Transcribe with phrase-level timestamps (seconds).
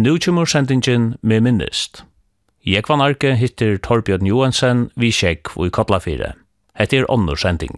[0.00, 2.04] Nu kommer sendingen med minnest.
[2.64, 6.30] Jekvan Arke hittir Torbjørn Johansen vi sjekk og i Kotlafire.
[6.72, 7.76] Hette er ånder sending.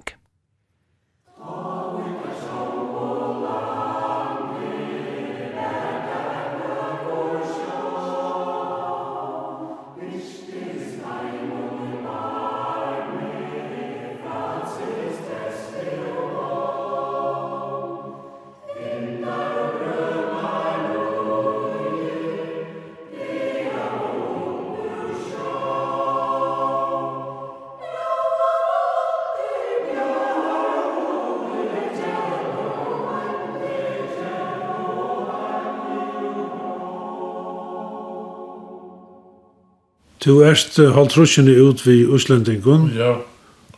[40.23, 42.93] Du erst holdt russjene ut vid Uslendingun.
[42.95, 43.17] Ja.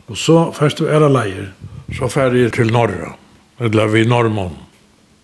[0.05, 1.47] Og så først du er leier.
[1.97, 3.15] Så ferdig til Norra.
[3.59, 4.53] Eller vi Norrmån.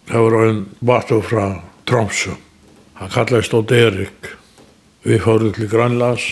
[0.09, 2.34] Det var en bato fra Tromsø.
[2.98, 4.31] Han kallar stod Erik.
[5.03, 6.26] Vi hører til Grønlands.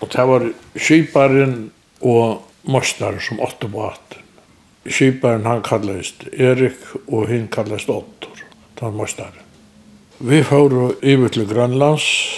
[0.00, 4.26] Og det var skiparen og mostar som åtte på atten.
[4.86, 8.42] Skiparen han kallet Erik og hun kallast Ottor.
[8.80, 9.42] var mostaren.
[10.18, 12.35] Vi hører ivet til Grønlands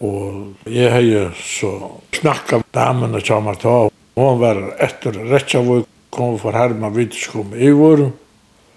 [0.00, 1.70] Og jeg har jo så
[2.16, 3.90] snakka damene til meg ta.
[4.16, 8.06] Hun var etter Retsavøy, kom for Herman vidskom i vår.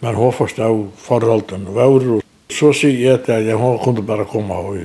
[0.03, 2.19] Men hun forstod forholdene våre.
[2.51, 4.83] Så sier jeg til at hun kunne bare komme høy.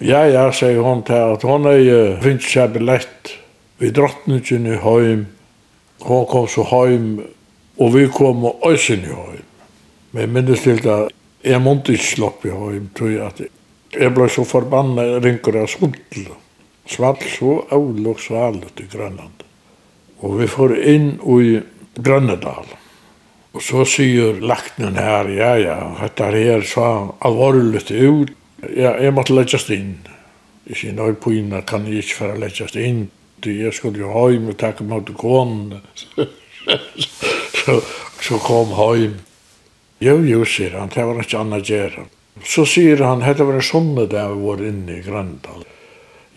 [0.00, 3.34] Ja, ja, sier hun til at hun er finnes seg billett
[3.80, 5.26] ved drottningen i høym.
[6.00, 7.18] Hun kom så høym,
[7.76, 9.44] og vi kom og øysen i høym.
[10.12, 11.12] Men jeg minnes til at
[11.44, 13.59] jeg måtte ikke sloppe i høym, tror jeg at
[13.90, 16.28] Jeg ble så forbannet ringer av Sundl.
[16.90, 19.42] Svall så avlok svalet i Grønland.
[20.22, 21.58] Og vi får inn i
[21.98, 22.68] Grønnedal.
[23.50, 26.84] Og så sier lakten her, ja, ja, dette her så
[27.26, 28.30] alvorlig ut.
[28.76, 29.96] Ja, jeg måtte leggjast inn.
[30.70, 31.08] I sin nå
[31.66, 33.08] kan jeg ikke for å leggjast inn.
[33.42, 35.80] Jeg skulle jo heim og takke mot konen.
[37.58, 37.80] så,
[38.22, 39.18] så kom heim.
[39.98, 42.06] Jo, jo, sier han, det var ikke annet gjerne.
[42.44, 45.64] Så sier han, hette var en sonne der vi var inne i Grøndal.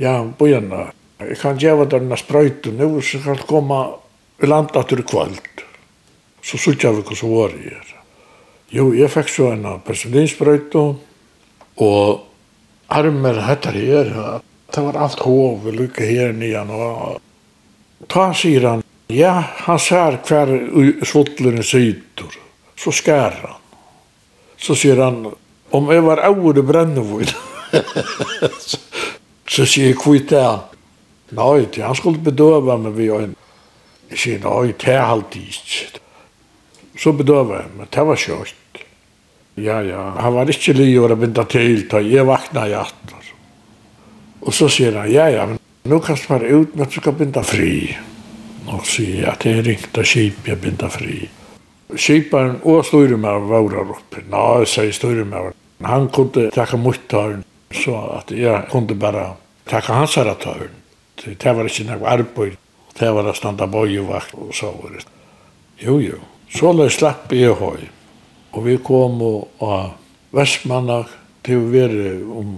[0.01, 0.87] Ja, bojana,
[1.21, 3.79] jeg kan gjeva denne sprøyten nu, så kan jeg komme
[4.43, 5.63] i land etter kvöld.
[6.43, 7.91] Så sutja vi hva så var jeg her.
[8.73, 10.81] Jo, jeg fikk så en persilinsprøyte,
[11.83, 12.23] og
[12.93, 14.09] armer hettar her,
[14.73, 17.21] det var alt hov, vi lukka her nian, og
[18.09, 18.83] ta sier han,
[19.13, 19.35] ja,
[19.67, 20.49] han ser hver
[21.05, 22.33] svottlene syder,
[22.75, 23.59] så skær han.
[24.57, 25.27] Så sier han,
[25.73, 27.31] om jeg var over det brennevål.
[29.53, 30.45] så sier jeg kvitt det.
[31.33, 33.39] Nei, han skulle bedøve meg ved øynene.
[34.13, 36.01] Jeg sier, nei, det er alltid ikke.
[37.01, 38.83] Så bedøve jeg meg, det var kjørt.
[39.57, 43.19] Ja, ja, han var ikke li å binda til, da jeg vakna i atten.
[44.43, 45.59] Og så sier han, ja, ja, men
[45.89, 47.93] nå kan du være ut, men du skal binda fri.
[48.67, 51.23] Og sier jeg, ja, det er ringt av kjip, jeg binda fri.
[51.93, 54.23] Kjiparen og styrmøver var oppe.
[54.29, 59.33] Nei, sier styrmøver, Han kunde takka mot tørn, så at jeg kunde bara
[59.69, 60.71] takka hans herre tørn.
[61.23, 62.59] Det var ikke noe arbeid,
[62.99, 65.03] det var å standa bøyevakt og så var det.
[65.81, 66.19] Jo, jo.
[66.53, 67.89] Så la slapp i høy.
[68.53, 69.95] Og vi kom og av
[70.33, 71.01] Vestmanna
[71.45, 72.53] til å være om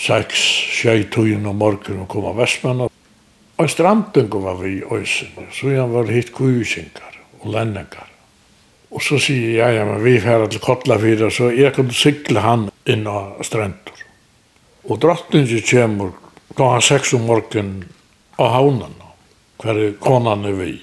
[0.00, 0.40] seks,
[0.80, 2.88] tjei tøyen och morgenen og kom av Vestmanna.
[3.56, 8.08] Og stranden kom av i øysen, så han var hitt kujusingar og lendingar.
[8.96, 12.70] Og så sier jeg, ja, men vi færer til Kotlafyra, så jeg kunne sykle han
[12.88, 13.98] inn av strendur.
[14.88, 16.14] Og drottningen kommer
[16.56, 17.74] klokka seks om morgen
[18.40, 18.94] av haunan,
[19.60, 20.78] hver konan er vi.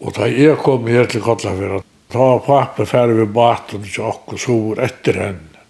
[0.00, 1.82] Og da jeg kom her til Kotlafyra,
[2.12, 5.60] da var pappa færer vi baten til okk og sover etter henne.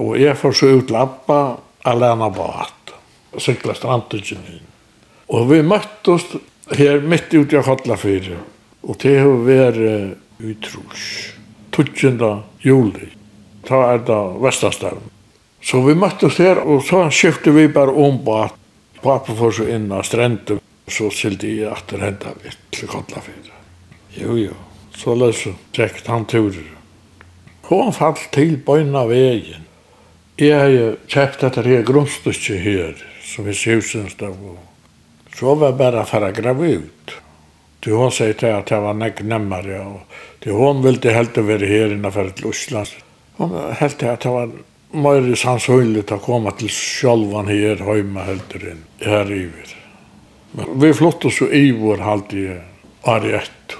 [0.00, 1.40] Og jeg får så ut lappa
[1.88, 2.94] alene bat,
[3.34, 4.64] og sykla strandingen inn.
[5.36, 6.24] Og vi møttes
[6.78, 8.40] her mitt ute av Kotlafyra,
[8.88, 11.32] og det har vært utrus.
[11.70, 12.04] Trus.
[12.60, 13.08] juli.
[13.66, 15.02] Ta er det Vestastavn.
[15.62, 18.54] Så vi møttes her, og så skiftet vi bare om på at
[19.02, 23.58] pappa får så inn av strenden, så sildi jeg at det hendte vi til Kollafjera.
[24.16, 24.54] Jo, jo,
[24.96, 25.44] så løs
[25.76, 26.64] tjekket han turer.
[27.68, 29.66] Hun fall til bøyna vegen.
[30.38, 34.36] Jeg har jo kjøpt dette her grunnstykket her, som vi ser er sjusensdag.
[35.34, 37.14] Så var jeg bare for å grave ut.
[37.84, 40.00] Du har sagt at det var nek nemmere, og
[40.38, 42.94] Det hon ville helt å være her innenfor til Osland.
[43.38, 44.52] Hon helt at det var
[44.92, 49.74] mer sannsynlig å komme til självan her hjemme helt inn, her i vid.
[50.52, 52.46] Men vi flott oss jo i vår halt i
[53.04, 53.76] var et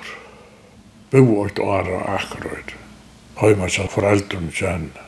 [1.58, 2.74] år og akkurat.
[3.40, 5.06] Hjemme så foreldrene kände.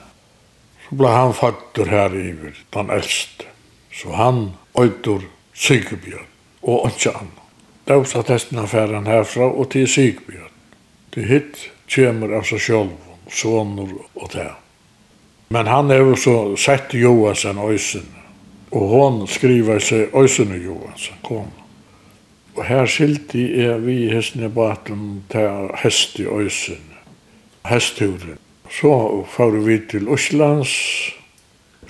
[0.88, 3.44] Så ble han fattor her i vid, den eldste.
[3.92, 6.26] Så han øyder Sigbjørn
[6.62, 7.36] og ikke annet.
[7.84, 10.49] Det var så testen hästen affären härifrån och till Sigbjörn.
[11.10, 12.98] Det hitt kommer av seg sjálv,
[13.34, 14.50] soner og det.
[15.50, 18.06] Men han har så sett Johansen Øysen,
[18.70, 21.48] og hon skriver seg Øysen og Johansen, kom.
[22.54, 26.84] Og her skilti er vi i hestene baten til hest i Øysen,
[27.66, 28.38] hestturen.
[28.70, 28.94] Så
[29.34, 30.76] får vi til Øslands,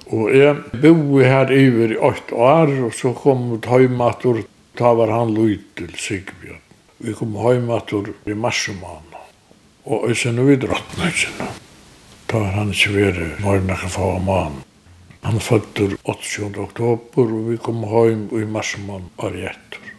[0.09, 4.41] og jeg boi her iver i åtte år, og så kom vi til Høymator,
[4.81, 6.65] da var han lyd til Sigbjørn.
[7.05, 9.10] Vi kom Høymator i Marsjumann
[9.91, 11.49] Og øysen og vi drottna ikke.
[12.31, 14.61] Da var han ikke veri morgen kan få av mann.
[15.27, 16.53] Han fødder 28.
[16.63, 19.91] oktober og vi kom heim i marsmann var i etter.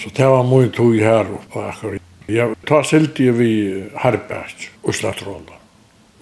[0.00, 1.98] Så det var mye tog her oppe akkur.
[2.30, 3.52] Jeg tar silti vi
[4.00, 5.58] Harberg, Uslatrolla.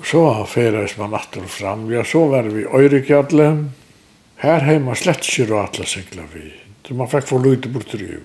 [0.03, 1.87] Så ferdes man atter og fram.
[1.93, 3.49] Ja, så var vi Øyrikjadle.
[4.43, 6.51] Her heima slett ikke råd til vi.
[6.87, 8.17] Så man fikk for lite bort i.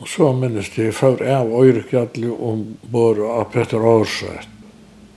[0.00, 4.48] Og så minnes de før av Øyrekjalli ombord av Petter Årsvett.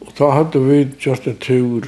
[0.05, 1.87] Og da hadde vi gjort en tur,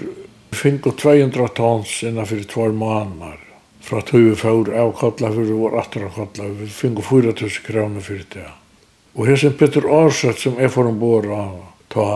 [0.49, 3.43] vi fikk 200 tons innenfor tvær måneder.
[3.87, 8.03] Fra tog vi før av Kotla, vi var atter av Kotla, vi fikk 4000 kroner
[8.03, 8.47] for det.
[9.17, 11.61] Og her som Petter Aarsrett som er for ombord av,
[11.93, 12.07] ta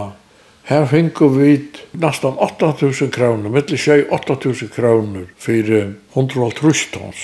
[0.69, 1.55] Her fikk vi
[1.99, 5.71] nesten 8000 kroner, mittlig tjej 8000 kroner for
[6.15, 6.51] 100
[6.93, 7.23] tons.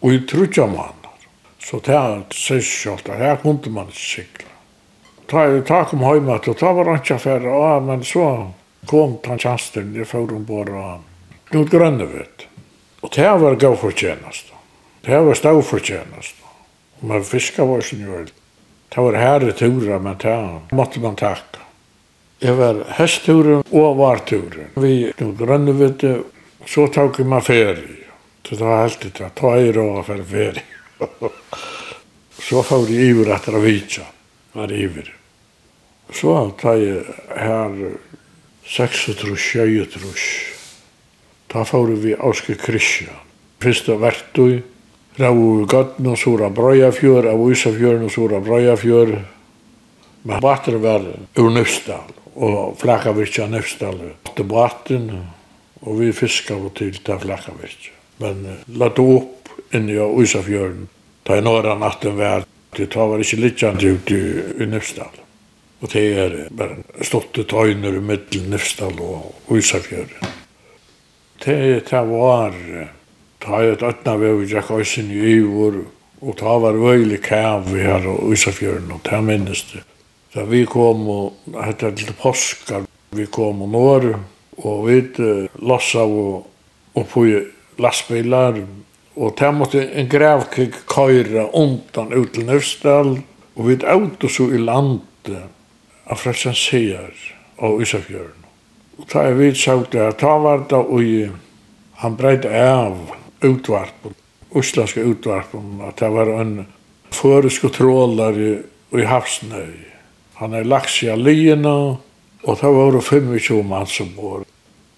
[0.00, 0.97] Og i trutja man.
[1.58, 4.54] Så det er sier selv, her kunne man ikke sikla.
[5.28, 8.28] Ta i tak om høymat, og ta var ikke affæra, og men så
[8.88, 11.02] kom han tjasten, jeg fyrir om bor og han.
[11.50, 12.46] Knut Grønnevitt.
[13.02, 14.52] Og det var gav fortjenast.
[15.04, 16.40] Det var stav fortjenast.
[17.00, 18.32] Og man fiska var sin jord.
[18.88, 20.36] Det var herre tura, men det
[20.72, 21.66] måtte man takka.
[22.40, 24.72] Jeg var hestturen og varturen.
[24.78, 26.04] Vi Knut Grønnevitt,
[26.66, 28.04] så tok meg ferie.
[28.48, 30.77] Så det var alltid det, ta i råd for ferie.
[32.48, 34.06] så får jeg iver etter å vite,
[34.56, 35.10] Var iver.
[36.14, 37.02] Så tar jeg
[37.36, 37.74] her
[38.68, 40.24] 36 trus.
[41.48, 43.16] Da får vi Aske Kristian.
[43.60, 44.62] Fyrsta verktøy.
[45.18, 49.16] Rau gatten og sura brøyafjør, av Isafjøren og sura brøyafjør.
[50.28, 51.02] Men bater var
[51.38, 53.98] ur Nøfsdal og Flakavirkja Nøfsdal.
[54.36, 55.10] Til baten
[55.82, 57.94] og vi fiskar til ta Flakavirkja.
[58.22, 59.37] Men uh, la det opp
[59.74, 60.86] inne i Ísafjörn.
[61.26, 62.46] Da i norra natten vær,
[62.76, 64.22] det tar var ikke litt ut i,
[64.64, 64.66] i
[65.80, 70.10] Og det er bare stått ut øyner i middel Nifsdal og Ísafjörn.
[71.44, 72.54] Det, er det var,
[73.38, 75.84] ta i et øtna vei vi drakk øysen i Ivor,
[76.20, 79.84] og ta var vøylig kæv vi her og Ísafjörn, og det minnes det.
[80.34, 84.08] Da vi kom og hette litt påskar, vi kom og når,
[84.58, 86.48] og vi uh, lossa og,
[86.98, 87.24] og på
[87.78, 88.58] lastbilar
[89.18, 93.16] Og det måtte en gravkrig køyre undan ut til Nøvsdal,
[93.58, 95.34] og vi åtte så i landet
[96.06, 97.10] av Freksensier
[97.58, 98.46] og Isafjøren.
[98.98, 101.34] Og da jeg vidt sagt at da var det og
[101.98, 102.94] han breit av
[103.42, 104.14] utvarpen,
[104.54, 106.66] uslandske utvarpen, at det var en
[107.10, 108.56] føresk og trålare i
[108.96, 109.74] i havsnøy.
[110.40, 111.74] Han er lagt seg av liena,
[112.44, 114.46] og det var 25 mann som bor.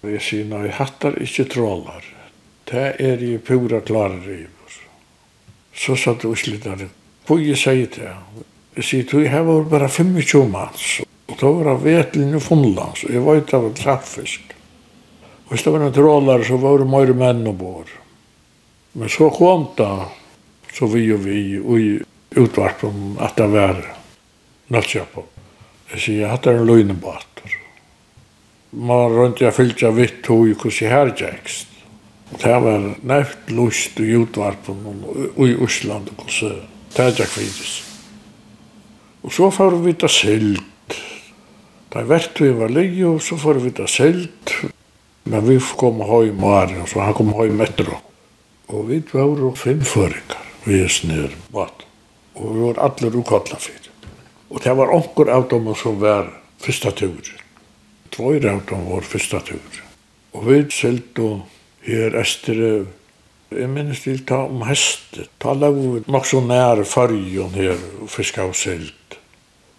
[0.05, 2.20] Jeg sier, nei, hattar ikkje trålare.
[2.71, 4.41] Det er i pura klare i.
[5.75, 6.87] Så satt jeg utslittare.
[7.27, 8.11] Hvor jeg sier det?
[8.77, 11.01] Jeg sier, du, jeg var bare 25 manns.
[11.27, 14.53] Og da var jeg vetlinn i Funlands, så jeg var ute av en kraftfisk.
[15.47, 17.91] Og hvis det var en trålare, så var det mer menn og bor.
[18.99, 19.91] Men så kom det,
[20.75, 21.91] så vi og vi, og i
[22.39, 23.81] utvarpen at det var
[24.71, 25.41] nattkjøpet.
[25.91, 27.57] Jeg sier, at det er en løgnebater.
[28.79, 31.70] Man rundt jeg fyllt jeg vitt tog, hvordan jeg her gjekst.
[32.39, 34.85] Det var neft lust i utvarpen
[35.35, 36.53] og i Osland og så
[36.95, 37.81] er kvidis.
[39.23, 40.95] Og så får vi ta silt.
[41.91, 44.55] Da vært vi var lei og så får vi ta silt.
[45.29, 47.99] Men vi kom høy mare, og så han kom høy metro.
[48.71, 51.85] Og vi var jo fem føringar, vi er snir mat.
[52.39, 53.91] Og vi var alle rukotla fyrir.
[54.49, 56.31] Og det var onkur av dem som var
[56.63, 57.21] fyrsta tur.
[58.11, 59.81] Tvøyre av dem var fyrsta tur.
[60.33, 61.45] Og vi silt og
[61.85, 62.85] her Østere.
[63.51, 65.27] Jeg minnes til ta om hestet.
[65.43, 67.75] Ta lag vi nok så nær fargen her,
[68.07, 69.17] fiska og silt.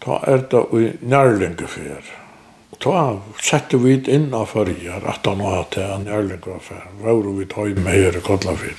[0.04, 2.10] Ta er det i nærlingefer.
[2.82, 6.84] Ta sette vi inn av fargen, at han var til en nærlingefer.
[7.00, 8.76] Våre vi ta i med her i Kodlafir.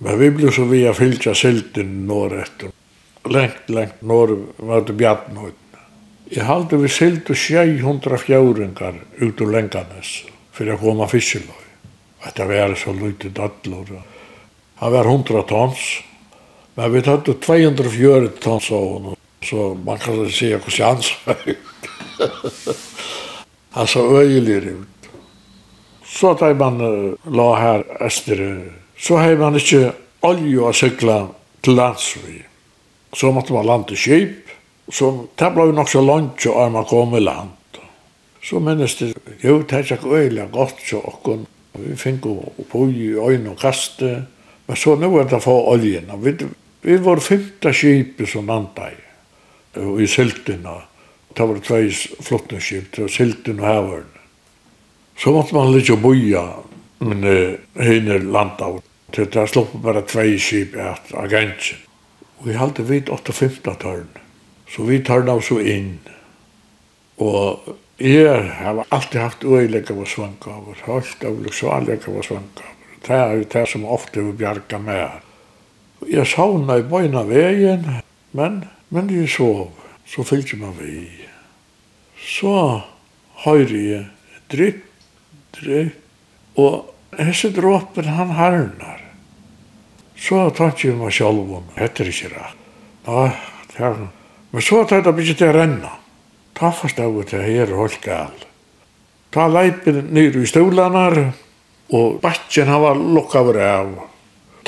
[0.00, 2.76] Men vi ble så via fylkja silten når etter.
[3.28, 5.56] Lengt, lengt norr var det bjarnhøyden.
[6.30, 10.22] Jeg halte vi silt og sjei hundra fjauringar ut ur lenganes,
[10.54, 11.69] fyrir a koma fiskeløy
[12.22, 14.02] at det var så lite dødler.
[14.74, 16.02] Han var 100 tons,
[16.74, 19.16] men vi tatt 240 tons av honom.
[19.42, 21.12] Så man kan se hur hans
[23.70, 25.10] Han så øyelig ut.
[26.04, 26.80] Så da man
[27.24, 29.92] la her öster, så har man ikke
[30.26, 31.18] olje å cykla
[31.62, 32.42] til landsvig.
[33.16, 34.50] Så måtte man lande skip,
[34.92, 37.56] så det ble nok så langt så man kom i land.
[38.42, 41.46] Så minnes det, jo, det er ikke øyelig godt så åkken
[41.78, 42.36] Vi fikk å
[42.70, 44.24] bo i øyne og kaste.
[44.66, 46.10] Men så nå er det for oljen.
[46.22, 46.34] Vi,
[46.86, 48.98] vi var femte skip som landa i.
[49.80, 50.82] Og i og
[51.36, 51.90] Det var tvei
[52.22, 54.08] flottne skip til Siltin og Havern.
[55.16, 56.42] Så måtte man litt og boja,
[56.98, 57.22] men
[57.78, 58.86] henne landa ut.
[59.10, 61.78] Til det slopp bare tvei skip et agentsen.
[62.40, 64.08] Og vi halte vidt 8-15 tørn.
[64.70, 65.98] Så vi tørna oss inn.
[67.18, 72.78] Og Jeg har alltid haft øyelegg av svangaver, høyt av luksualegg av svangaver.
[73.04, 75.26] Det er jo det som ofte vil bjerga med.
[76.08, 77.84] Jeg savna i bøyna veien,
[78.32, 79.68] men, men jeg sov,
[80.08, 81.04] så fyllte man vi.
[82.24, 82.54] Så
[83.44, 84.08] høyre jeg
[84.48, 84.82] dripp,
[85.60, 86.00] dripp,
[86.56, 89.04] og hese dråpen han harnar.
[90.16, 92.50] Så tatt jeg meg sjálf om, heter ikke det.
[93.04, 93.28] Ja,
[93.74, 94.06] det er,
[94.56, 95.98] men så tatt jeg bygget til å renne
[96.60, 98.46] ta forstod det her holdt galt.
[99.32, 101.16] Ta leipen nyr i stolanar,
[101.94, 103.94] og batjen han var lukkaver av.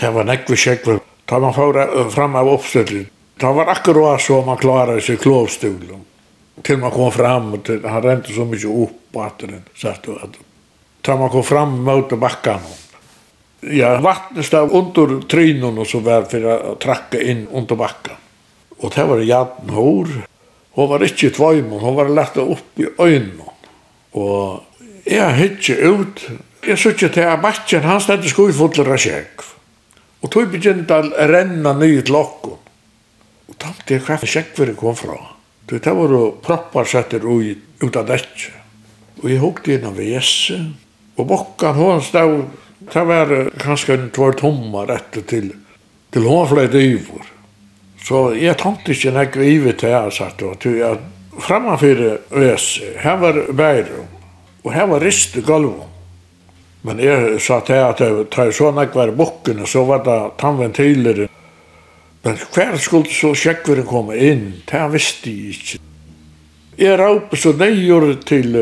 [0.01, 1.01] Det var nekve sjekve.
[1.29, 3.11] Ta man får fram av oppstøtlen.
[3.37, 6.05] Det var akkurat så man klarade sig klovstolen.
[6.63, 10.17] Till man kom fram, och till, han rände så mycket upp på den satt och
[10.23, 10.37] att.
[11.03, 12.61] Till man kom fram mot bakkan.
[13.61, 18.17] Ja, vattnet stod under trynen och så var för att tracka in under bakkan.
[18.79, 20.32] Och det var jadnhår.
[20.77, 23.49] Hon var ikke i tvøymon, hun var lett upp i øynene.
[24.17, 24.63] Og
[25.09, 26.23] jeg hittir ut,
[26.67, 29.51] jeg sykje til at matjen hans stedet i fotler av sjekv.
[30.23, 32.59] Og tog begynt å renna nye lokken.
[33.51, 35.19] Og tamte jeg hva sjekvere kom fra.
[35.67, 38.53] Du, det var jo proppar setter ui ut av dette.
[39.23, 40.59] Og jeg hukte inn av Jesse.
[41.19, 42.47] Og bokkan hon stod,
[42.93, 45.53] det var kanskje en tvart tommar etter til,
[46.15, 47.27] til hon fløyde yvor.
[48.03, 50.99] Så jeg tenkte ikke når jeg ivet til jeg satt og til jeg
[51.43, 52.67] fremfor øs,
[53.01, 54.09] her var bærum,
[54.65, 55.89] og her var rist i gulvet.
[56.83, 61.29] Men jeg sa til at jeg tar sånn jeg var bukken, så var det tannventiler.
[62.23, 65.81] Men hver skulle så sjekkveren komme inn, det visste jeg ikke.
[66.83, 68.57] Jeg råpe så nøyjord til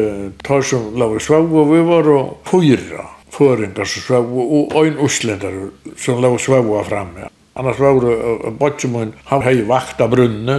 [0.44, 5.56] tar som lave svav, og vi var og fyra føringar som svav, og ein uslendar
[5.96, 7.30] som lave svav framme.
[7.60, 10.54] Annars var det Botjemun, han hei vakta brunne.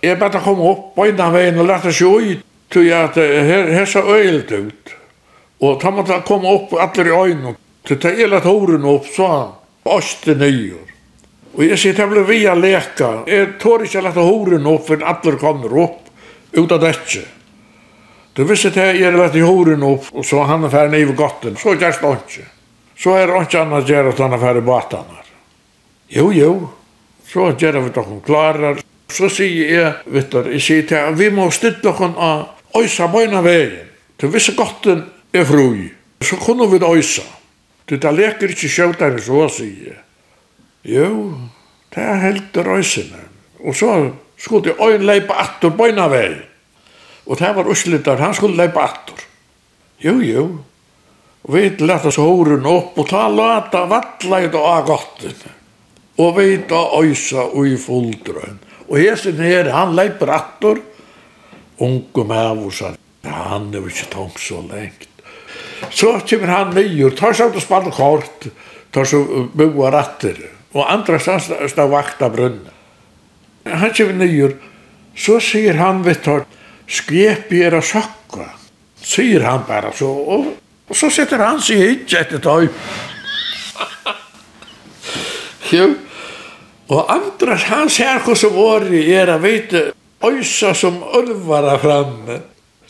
[0.00, 2.30] Jeg bare kom opp på innan veien og lette seg ui,
[2.72, 4.94] tog jeg at her, her sa øyelt ut.
[5.60, 7.54] Og ta måtte han komme opp alle i øynene.
[7.84, 9.52] til ta jeg lett håren opp, så han,
[9.84, 10.88] åste nøyur.
[11.58, 13.12] Og jeg sier, det ble vi a leka.
[13.28, 16.08] Jeg tår ikke lette håren opp, for alle kommer opp,
[16.56, 17.26] ut av dette.
[18.32, 21.60] Du visste det, jeg lette håren opp, og så han er ferdig i gotten.
[21.60, 22.52] Så gjør det ikke.
[22.96, 25.26] Så er det ikke annet gjør at han er ferdig på at.
[26.10, 26.54] Jo, jo,
[27.30, 28.80] så gjør vi dere klarer.
[29.10, 33.06] Så sier jeg, vet du, jeg sier til ham, vi må stille dere av øysa
[33.10, 33.88] bøyna veien.
[34.18, 35.88] Du visse gotten er fru,
[36.22, 37.22] så kunne vi øysa.
[37.86, 40.00] Du, det leker ikke sjøvdene, så sier jeg.
[40.96, 41.12] Jo,
[41.94, 43.22] det er helt røysene.
[43.60, 43.94] Og så
[44.38, 46.42] skulle øyn leipa attur bøyna veien.
[47.26, 49.22] Og det var uslittar, han skulle leipa attur.
[50.02, 50.44] Jo, jo.
[51.44, 55.59] Og vi lette oss horen opp, og ta lata vattleid og av gottene
[56.18, 58.58] og veita øysa og i fuldrøn.
[58.90, 60.80] Og hesen her, han leiper attor,
[61.80, 65.08] unge mævusan, han er ikke tång så lengt.
[65.90, 68.48] Så kommer han nyer, tar seg ut og spann kort,
[68.92, 70.36] tar seg mua ratter,
[70.74, 72.60] og andra stans vakta brunn.
[73.66, 74.56] Han kommer nyer,
[75.16, 76.42] så sier han, vet du,
[76.90, 78.50] skrep i era sakka,
[79.00, 82.68] sier han bare så, og så setter han seg hit etter tøy.
[85.72, 85.88] jo.
[86.90, 89.90] Og andra, han ser hva som var i era vite,
[90.26, 92.40] øysa som ølvara framme.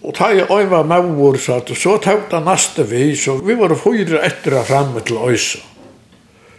[0.00, 4.22] Og ta i øyva maur, sa du, så tauta naste vi, så vi var fyra
[4.24, 5.60] etter framme til øysa.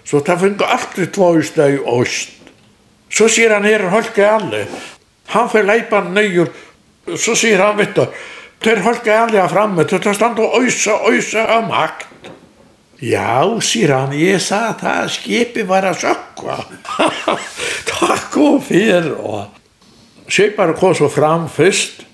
[0.05, 2.37] Så ta finko alltid tvåista i øyst.
[3.09, 4.67] Så sier han her, holke alle.
[5.33, 6.51] Han får leipa nøyur,
[7.17, 8.05] så sier han, vet du,
[8.61, 12.10] ter holke alle framme, til ta stand og øysa, øysa av makt.
[13.01, 16.59] Ja, sier han, jeg sa at her skipet var av sjokka.
[17.89, 19.09] Takk og fyr.
[19.17, 22.05] Og skipet kom så fram først,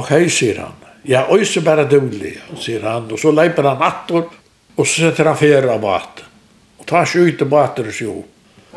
[0.00, 0.78] og hei, sier han.
[1.04, 3.10] Ja, øyse bare dødelig, sier han.
[3.12, 4.30] Og så leiper han attor,
[4.76, 6.28] og så setter han fyr av maten.
[6.80, 8.16] Og tar skjøyte maten og sjå.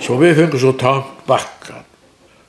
[0.04, 1.86] Så vi fikk så tank bakkan.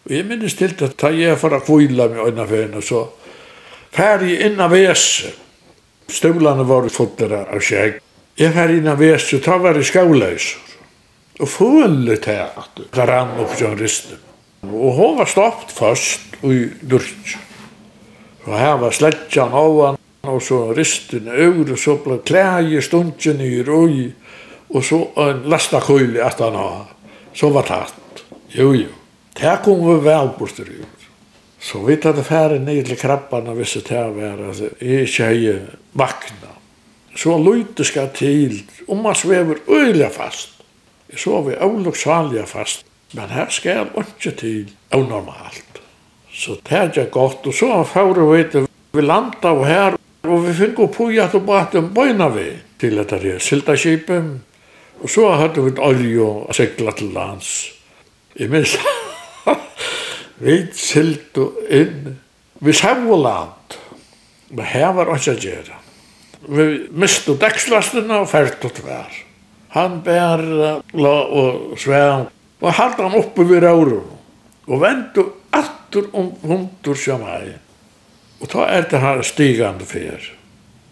[0.04, 3.06] Og jeg minnes til at ta jeg for å kvile øyne fyrne, så
[3.94, 5.30] ferdig innan vese.
[6.11, 8.00] Støvlene var fotere av skjegg.
[8.38, 10.62] Jeg her innan vest, ta var i skavløyser.
[11.42, 14.18] Og føle til at det rann opp journalisten.
[14.62, 17.34] Og hun var stoppt først i Durk.
[18.44, 23.62] Og her var sletjan ovan, og så risten ur, og så ble klæje stundjen i
[23.66, 24.10] røy,
[24.70, 26.90] og så en lasta køyli at han har.
[27.34, 28.24] Så var tatt.
[28.54, 28.90] Jo, jo.
[29.34, 30.82] Det kom vi vel bort i røy.
[31.64, 35.54] Så vi tatt færre ned til krabbarna, hvis det her var, at jeg ikke hei
[35.94, 36.54] vakna
[37.16, 40.50] så løyte skal til, og man svever øyla fast.
[41.11, 45.80] Jeg sover avloksalia fast, men her skal ikke til unormalt.
[46.33, 50.54] Så det er godt, og så får vi vite, vi landa og her, og vi
[50.56, 52.49] fikk opp på at og bare en bøyna vi
[52.80, 54.40] til dette her sildaskipet,
[55.02, 57.71] og så hadde vi et olje og sekla til lands.
[58.38, 58.75] Jeg minns,
[60.42, 62.18] vi sildo inn,
[62.61, 63.78] vi savla land,
[64.50, 65.83] men her var ikke å gjøre.
[66.48, 69.20] Vi miste dekslastene og fælt og tvær.
[69.74, 70.42] Han bær
[70.94, 72.26] la og svær
[72.64, 74.04] og halda han oppe ved rauren
[74.64, 77.54] og ventu attur om hundur sjamai.
[78.40, 80.22] Og ta er det her stigande fer.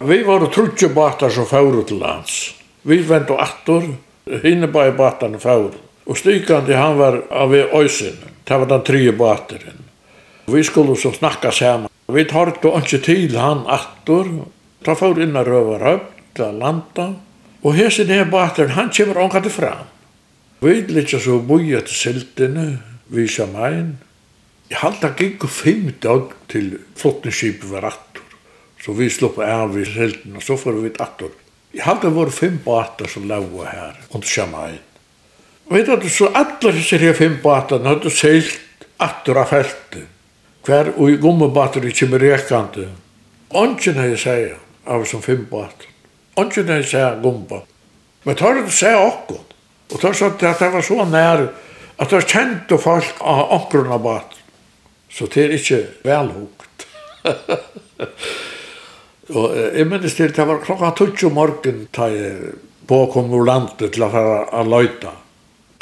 [0.02, 2.54] Vi var trutje batar som fóru til lands.
[2.82, 3.86] Vi ventu attur,
[4.42, 5.78] hinne bare batarne fóru.
[6.06, 9.84] Og stigande han var av i øysin, det var den trije bataren.
[10.46, 11.90] Vi skulle så snakka saman.
[12.12, 14.26] Vi tartu ikke til han attur,
[14.82, 17.12] Da får inn og røver høyt, til landa,
[17.62, 19.84] og hese nere bateren, han kommer ångat fram.
[20.62, 22.66] Vi litt så boja til siltene,
[23.12, 23.98] vi som ein.
[24.70, 28.24] Jeg halda gikk fem dag til flottneskipet var attor,
[28.80, 31.34] så vi slopp av i siltene, og så får vi attor.
[31.74, 34.80] Jeg halda var fem bater som laua her, under sjamain.
[35.72, 40.08] Vet du, så allar hese her fem baterne hadde seilt attor av feltet.
[40.62, 42.88] Hver og i gummibater i kjemmer rekande.
[43.50, 45.88] Ongen hei seia, av som fem på alt.
[46.40, 47.62] Ongen er seg gumpa.
[48.24, 49.42] Men tar du seg okkur.
[49.92, 51.48] Og tar så at det var så nær
[52.00, 54.38] at det kjente folk av okkurna på alt.
[55.12, 56.86] Så det er ikke velhugt.
[59.36, 62.54] og jeg minnes til det var klokka 20 morgen da jeg
[62.88, 65.12] påkom ur landet til å færa a løyta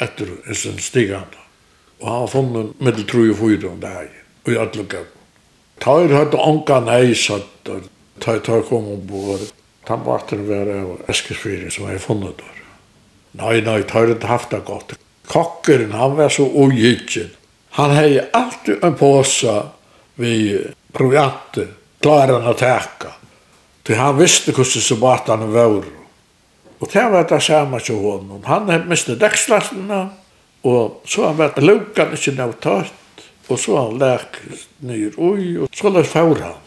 [0.01, 1.39] etter en stigande.
[2.01, 4.11] Og han har funnet mittel tru og fyra om det her.
[4.43, 5.17] Og jeg hadde lukket.
[5.81, 7.71] Ta er høyt ongan eis at
[8.21, 9.49] Ta ta kom ombord.
[9.87, 12.57] Tan vakten var av Eskilsfyrin som jeg funnet der.
[13.41, 14.93] Nei, nei, tar det ikke haft det godt.
[15.31, 17.31] Kokkeren, han var så ogitjen.
[17.79, 19.55] Han hei alltid en påsa
[20.19, 20.59] vi
[20.93, 21.67] proviante,
[22.03, 23.15] han å teka.
[23.87, 25.87] Til han visste hvordan så bat han var.
[26.81, 28.43] Og det var det samme til honom.
[28.45, 30.01] Han hei miste dekslastene,
[30.67, 34.43] og så han vært lukan ikke nøytørt, og så han lek
[34.85, 36.60] nyr ui, og så løs faur han.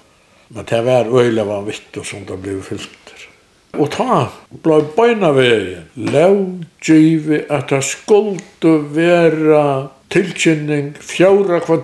[0.49, 3.29] Men det var øyla var vitt og som det ble fylter.
[3.75, 4.29] Og ta
[4.63, 5.89] blei beina vegin.
[5.97, 6.39] Lov
[6.85, 11.81] givi at det skuldu vera tilkynning fjóra kva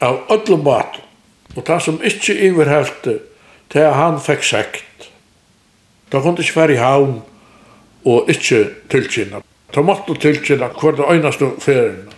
[0.00, 1.02] av öllum batum.
[1.56, 3.18] Og ta som ikkje yfirhelti
[3.72, 5.08] til hann han fekk sekt.
[6.10, 7.22] Ta kundi ikkje færi haun
[8.04, 9.42] og ikkje tilkynna.
[9.72, 12.08] Ta måttu tilkynna hver det øynaste ferien,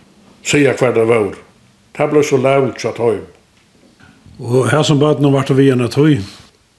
[0.45, 1.35] sier hver det var.
[1.97, 3.01] Det ble så lavt satt.
[4.41, 6.15] Og her som bøten har vært av igjen et høy?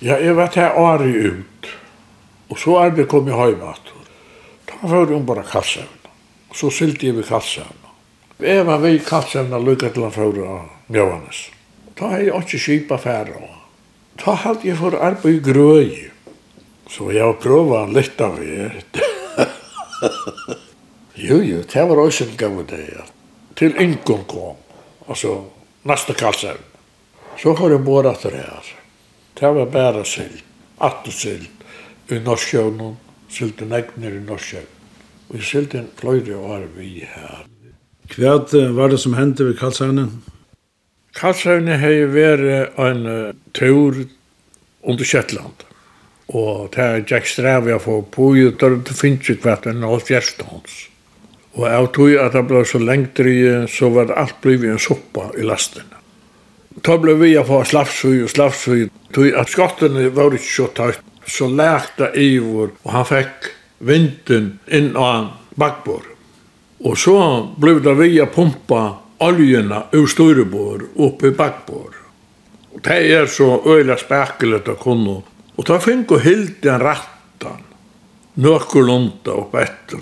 [0.02, 1.68] Ja, jeg vet her året ut.
[2.50, 3.92] Og så er vi kommet høyme at.
[4.66, 6.00] Da var hun bare kassevn.
[6.50, 7.78] Og så sylte jeg ved kassevn.
[8.42, 10.56] Jeg var ved kassevn og lykket til han for å
[10.90, 11.44] mjøvannes.
[12.00, 13.44] Da har jeg ikke kjipa færre.
[14.18, 15.94] Da hadde jeg for arbeid i grøy.
[16.90, 19.06] Så jeg har prøvd litt av det.
[21.30, 23.06] jo, jo, det var også en gammel dag.
[23.56, 24.58] Til Ingen kom.
[25.06, 25.38] Altså,
[25.86, 26.71] neste kassevn.
[27.42, 28.68] Så får jeg båret til det her.
[29.40, 30.44] Det var bare sylt,
[30.78, 31.64] sild, sylt,
[32.12, 32.98] i Norskjøvnen,
[33.30, 34.78] sild i Negner i Norskjøvnen.
[35.30, 37.48] Og jeg sild i fløyre år vi her.
[38.14, 38.36] Hva
[38.76, 40.12] var det som hendte ved Karlshøvnen?
[41.18, 43.08] Karlshøvnen har jo vært en
[43.58, 44.04] tur
[44.84, 45.66] under Kjettland.
[46.30, 50.78] Og det er Jack Stravia for på og det finnes jo hvert enn av fjerstånds.
[51.58, 54.80] Og jeg tror at det ble så lengt i, så var det alt blivet en
[54.80, 56.01] soppa i lastene.
[56.80, 58.88] Da ble vi å få slafsøy og slafsøy.
[59.12, 61.02] Tog at skottene var ikke så tøyt.
[61.28, 63.52] Så lærte Ivor, og han fikk
[63.86, 65.28] vinden inn av han
[65.60, 66.08] bakbord.
[66.82, 67.18] Og så
[67.62, 68.82] ble det vi å pumpa
[69.22, 71.94] oljena ur styrebord opp i bakbord.
[72.74, 75.20] Og det er så øyla spekkelet å kunne.
[75.60, 77.62] Og da fikk hun helt en rattan,
[78.42, 80.02] nøkkulunda opp etter.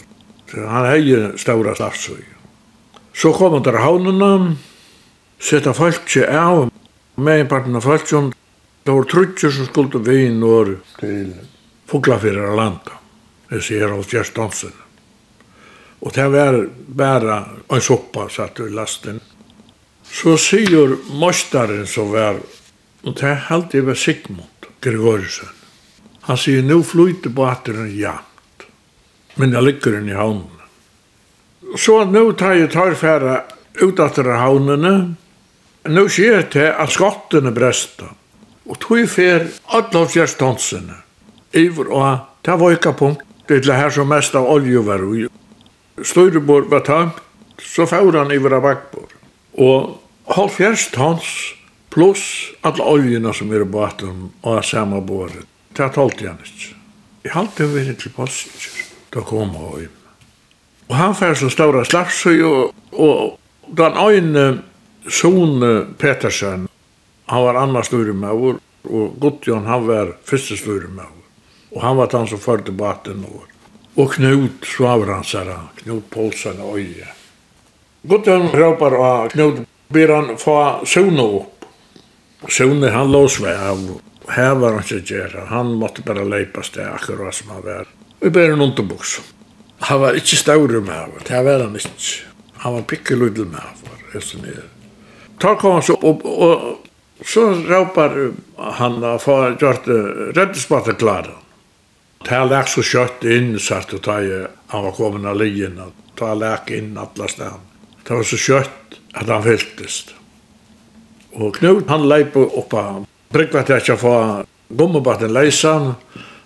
[0.50, 2.24] Så han heier ståra slafsøy.
[3.14, 4.56] Så kom han til havnene,
[5.40, 6.68] seta fólki av
[7.16, 8.32] meginparten av fólkjum
[8.84, 11.32] det var trutjur som skulde vi i norr til
[11.90, 12.98] fuglafyrir av landa
[13.50, 14.76] þessi her hos Gjerstansen
[16.00, 16.60] og det var
[17.02, 17.40] bæra
[17.72, 19.22] en soppa satt i lasten
[20.10, 22.42] så sigur mostaren som var
[23.06, 25.48] og det held við var Sigmund Gregorsen.
[26.28, 28.68] han sigur nu flyter bateren jamt
[29.36, 33.44] men jeg ligger inn i havnen så nu tar jeg tarfæra
[33.80, 35.16] ut av havnene
[35.88, 38.10] Nå skjer det at skottene bresta,
[38.68, 40.98] og tog fer Adolf Gjerstonsene,
[41.56, 45.26] iver og ta vojka punkt, det er her som mest av olje var ui.
[46.06, 47.22] Støyrebord var tømt,
[47.64, 49.16] så får han iver av bakbord.
[49.58, 49.98] Og
[50.36, 51.32] halv tons
[51.90, 55.48] pluss alle oljene som er i baten og er samme båret.
[55.74, 56.76] Det er tolvt han ikke.
[57.24, 59.96] Jeg halte vi inn til Bolsinger, da kom han inn.
[60.90, 63.40] Og han fær så stora slapsøy, og, og
[63.78, 64.46] den øyne
[65.10, 66.68] Sone Petersen,
[67.26, 71.16] han var annars styrmøver, og Gottjon, han var første styrmøver.
[71.76, 73.46] Og han var den som førte baten over.
[74.00, 77.10] Og Knut Svavransara, Knut Polsen og Øye.
[78.10, 81.68] Gottjon råpar av Knut, ber han få Sone opp.
[82.48, 83.84] Sone, han lås meg av.
[84.30, 87.90] Her var han ikke gjerne, han måtte bare leipa sted akkurat som han var.
[88.22, 89.20] Vi ber en underbuks.
[89.90, 92.26] Han var ikke større med av, det var han ikke.
[92.66, 94.68] Han var pikkeludel med av, så nere
[95.40, 96.86] tar kom han så upp och
[97.26, 99.88] så ropar han att få gjort
[100.36, 101.36] räddningsbåten klara.
[102.26, 104.20] Ta läk så kött in så att ta
[104.68, 107.60] han var kommen av linjen och ta läk in alla stan.
[108.08, 110.14] Det var så kött att han fylltest.
[111.32, 113.06] Och Knut han leip upp han.
[113.30, 114.14] Tryggva til ikke å få
[114.74, 115.92] gommebatten leisan,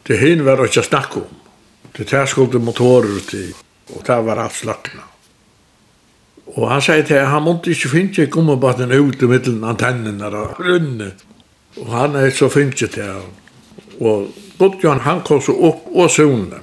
[0.04, 1.30] til hinn var det ikke snakk om.
[1.96, 3.54] Til det skulle motorer til,
[3.96, 5.13] og det var alt slakna.
[6.54, 11.14] Og han sier til han måtte ikke finne gummibatten ut i middelen antennene og rønne.
[11.82, 13.32] Og han er så finne til han.
[14.00, 16.62] Og Godtjørn han kom så opp og søvnene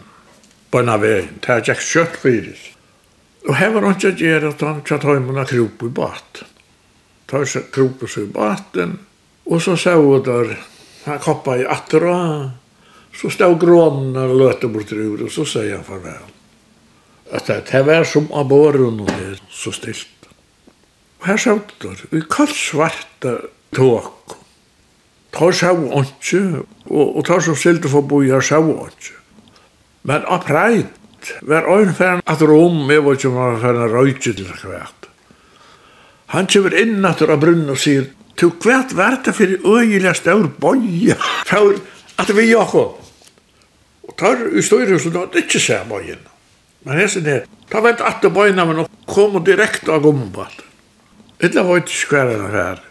[0.71, 1.41] på en av veien.
[1.43, 2.65] Det er ikke kjøtt fyris.
[3.49, 6.43] Og her var han ikke gjør at han tjatt høymen av krop i bat.
[7.31, 8.99] Tar seg krop i baten.
[9.51, 10.55] Og så sa hun der,
[11.07, 12.19] han koppa i atra.
[13.17, 16.29] Så stod grånen og løte bort ur, og så sier han farvel
[17.33, 20.09] at det var som av båren og det er så stilt.
[21.21, 23.37] Og her sa det, vi kall svarta
[23.77, 24.37] tåk.
[25.31, 29.19] Ta sa ikke, og, og ta som stilte for bo i boja sa ikke.
[30.09, 30.97] Men av preit,
[31.45, 35.09] var øynfæren at rom, jeg var ikke om han var færen røyke til hvert.
[36.33, 40.47] Han kommer inn at det brunn og sier, «Tu kvært var det fyrir øyelig staur
[40.61, 41.77] boja?» Fær
[42.19, 42.85] at vi jakko.
[44.09, 46.23] Og tar i støyre, så da, det ikke seg bojen.
[46.87, 47.39] Men jeg sier det,
[47.71, 50.65] ta vent at det bøyna men kom og direkte av gumbalt.
[51.41, 52.83] Illa var ikke skværen av her.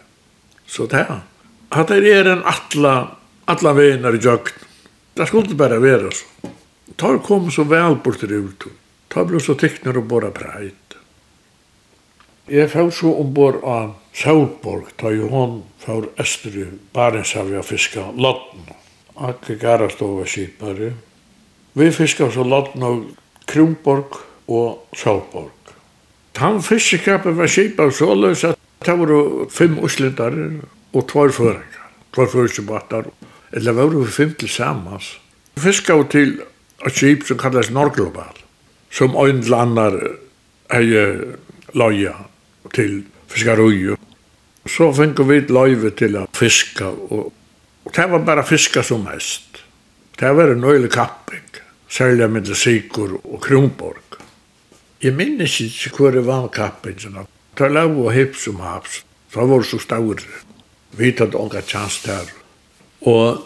[0.66, 1.22] Så det er.
[1.70, 2.94] At det er en atla,
[3.50, 4.66] atla veinar i jøgn.
[5.14, 6.50] Det skulle bare være så.
[6.98, 8.66] Tar kom så vel bort i ut.
[9.08, 10.96] Ta blod så tykner og bare preit.
[12.50, 18.66] Jeg fær så ombord av Sjálborg, da jo hon fær östur i Barentshavja fiska lodden.
[19.14, 20.90] Akkur garast over skipari.
[21.78, 23.04] Vi fiskar så lotten og
[23.50, 25.74] Kronborg og Sjálborg.
[26.34, 29.10] Tan fiskekappen var skipa så løs at det var
[29.52, 30.46] fem uslindare
[30.94, 33.10] og tvar føringar, tvar føringsbattar,
[33.52, 35.18] eller var det fem til samans.
[35.58, 36.38] Fiska var til
[36.86, 38.38] et skip som kallas Norglobal,
[38.90, 39.98] som øyne landar
[40.72, 40.86] hei
[41.74, 42.14] loja
[42.74, 43.96] til fiskarui.
[44.66, 47.32] Så fengu vi loive til at fiska, og,
[47.84, 49.64] og det var bara fiska som mest.
[50.20, 51.49] Det var en nøylig kapping
[51.90, 54.20] særlig med Sikur og Kronborg.
[55.02, 57.14] Jeg minnes ikke hvor det var kapping, det
[57.58, 59.04] var lav og hipp som haps.
[59.32, 60.22] Ta var så stavr.
[60.98, 62.30] Vi tatt ånga tjans der.
[63.06, 63.42] Og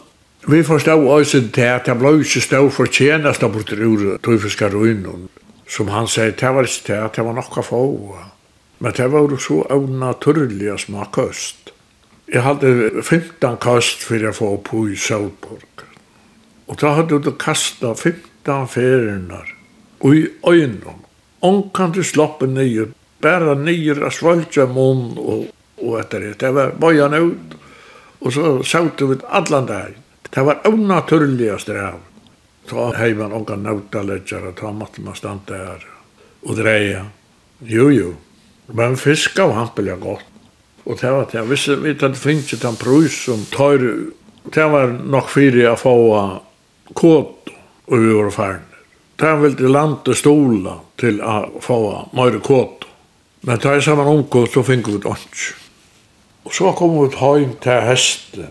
[0.48, 4.68] vi forstod også til at jeg ble ikke stå for tjenest av bort ur tøyfiska
[4.72, 5.28] ruinen.
[5.68, 7.84] Som han sier, det var ikke det, at det var nokka få.
[8.78, 11.72] Men det var så av smake smakost.
[12.32, 15.84] Jeg hadde 15 kast for å få på i Sølborg.
[16.66, 19.54] Og da hadde du kastet 15 14 ferinar
[20.00, 21.00] og i øynum.
[21.42, 22.86] Onkan til sloppe nye,
[23.20, 25.46] bare nye av svaltja munn og,
[25.80, 26.38] og etter det.
[26.40, 27.56] Det var bøyan ut,
[28.20, 29.96] og så sautu vi allan dag.
[30.30, 31.92] Det var unnaturligast det.
[32.68, 35.84] Ta heiman onkan nautaledjar, ta matte man standa her
[36.44, 37.04] og dreia.
[37.60, 38.14] Jo, jo.
[38.72, 40.24] Men fisk av hampelja gott.
[40.84, 41.38] Og det var det.
[41.38, 43.80] Jeg vi at det finnes den prøys som tar...
[44.44, 45.94] Det var nok fyrir å få
[46.92, 47.53] kåt
[47.86, 48.80] og vi var ferdig.
[49.20, 51.78] Da ville de lande stola til å få
[52.16, 52.88] mer kåt.
[53.44, 55.52] Men da jeg sammen omkåt, så fikk vi det ikke.
[56.44, 58.48] Og så kom vi hjem til heste.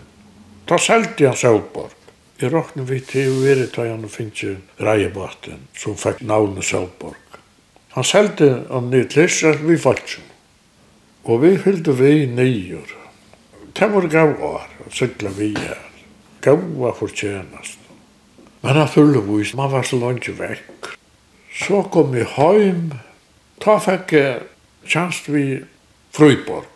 [0.66, 1.92] Da selte han Sølborg.
[2.40, 7.38] Jeg råkne vi til å være til han finnes reiebaten, som fikk navnet Sølborg.
[7.94, 10.18] Han selte han ned til Israel, vi falt
[11.24, 12.96] Og vi fyllde vi nyer.
[13.74, 15.80] Det var gav år, sykla vi her.
[16.42, 17.83] Gav var fortjenast.
[18.64, 20.86] Men naturligvis, man var så langt vekk.
[21.52, 22.94] Så kom jeg hjem.
[23.60, 24.38] Da fikk jeg
[24.88, 25.44] tjans vi
[26.16, 26.70] Frøyborg.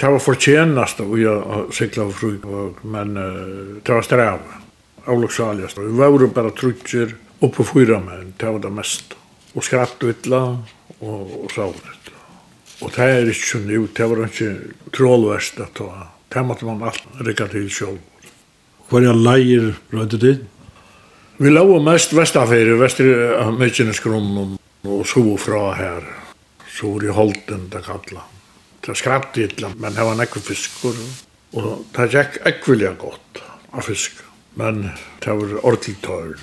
[0.00, 4.58] Det var fortjenest å sykla av Frøyborg, men uh, det var strevet.
[5.06, 5.78] Avloksaligast.
[5.78, 9.14] Vi var bare trutjer oppe fyra menn, det var det mest.
[9.54, 12.14] Og skratt utla og, og savnet.
[12.80, 14.52] Og det er ikke nu, det var ikke
[14.96, 16.08] trålverst at det var.
[16.30, 18.00] Det måtte man alt rikka til sjål.
[18.90, 20.48] Hva er leir brøyde ditt?
[21.40, 26.04] Vi lå mest vestaferie, vestre av Mykjeneskronen og så fra her.
[26.68, 28.26] Så var det holden det kalla.
[28.84, 30.98] Det skrapt illa, men det var nekve fiskur.
[31.56, 33.40] Og det gikk ekvilja godt
[33.72, 34.20] av fisk.
[34.60, 34.90] Men
[35.24, 36.36] det var ordentlig tørr.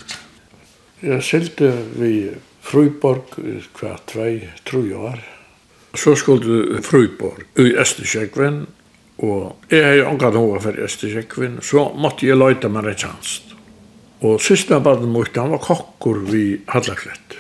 [1.06, 2.32] Jeg silte vi
[2.66, 5.22] Fruborg i hver tvei, tru år.
[5.22, 5.22] var.
[5.94, 8.66] Så skulle Fruborg i Østersjekven,
[9.18, 13.47] og jeg har jo omgatt hova for Østersjekven, så måtte jeg løyta meg en chans.
[14.26, 17.38] Og sista barnen mot, han var kokkur vi hallaklett.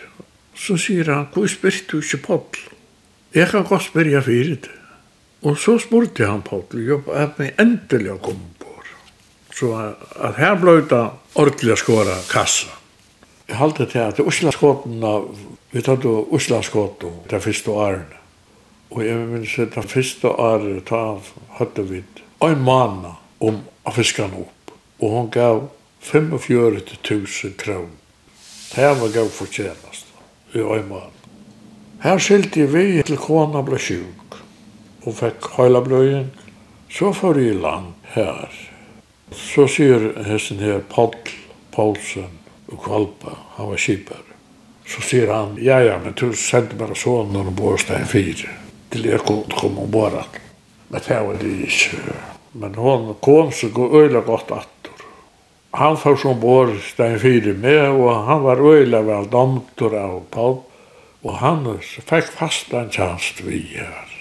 [0.57, 2.59] Så sier han, hvor spyrt du ikke Paul?
[3.33, 4.73] Jeg kan godt spyrja fyrir det.
[5.45, 8.73] Og så spurte han Paul, jo, er vi endelig å komme på.
[9.57, 11.03] Så at her ble det
[11.37, 12.73] ordelig skåra kassa.
[13.47, 15.13] Jeg halte til at Úslaskotna,
[15.71, 18.19] vi tatt jo skåten, det første årene.
[18.91, 21.17] Og jeg vil se det første året, da
[21.57, 22.03] hadde vi
[22.43, 23.05] en mann
[23.39, 24.73] om å fiske han opp.
[24.99, 25.63] Og hun gav
[26.11, 27.89] 45.000 kron.
[28.75, 30.05] Det var gav fortjenest
[30.53, 31.13] i øymannen.
[31.99, 34.37] Her skilte vi til kona ble sjuk
[35.03, 36.29] og fikk høyla bløyen.
[36.93, 38.47] Så får jeg land her.
[39.35, 41.15] Så sier hesten her Paul,
[41.75, 42.37] Paulsen
[42.71, 44.23] og Kvalpa, han var kipar.
[44.87, 48.53] Så sier han, ja, ja, men du sendte bare sånn når du bor stein fire.
[48.93, 50.39] Til jeg kom, kom og borat.
[50.87, 51.99] Men det var det ikke.
[52.55, 54.76] Men hon kom så gå øyla godt at
[55.77, 60.55] han får som bor stein fyre med, og han var øyla vel domtor av Paul,
[61.21, 64.15] og han fikk fast en tjans vi her.